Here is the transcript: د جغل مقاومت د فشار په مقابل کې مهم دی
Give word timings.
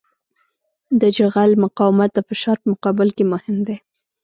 د 1.01 1.03
جغل 1.17 1.51
مقاومت 1.63 2.09
د 2.13 2.19
فشار 2.27 2.57
په 2.61 2.67
مقابل 2.73 3.09
کې 3.15 3.23
مهم 3.33 3.57
دی 3.67 3.77